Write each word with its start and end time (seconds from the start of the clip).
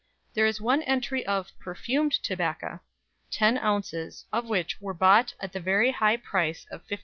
There 0.33 0.47
is 0.47 0.59
one 0.59 0.81
entry 0.81 1.23
of 1.27 1.51
"perfumed 1.59 2.13
Tobacka," 2.23 2.79
10 3.29 3.59
oz. 3.59 4.25
of 4.33 4.49
which 4.49 4.81
were 4.81 4.95
bought 4.95 5.35
at 5.39 5.51
the 5.53 5.59
very 5.59 5.91
high 5.91 6.17
price 6.17 6.65
of 6.71 6.83
15s. 6.87 6.99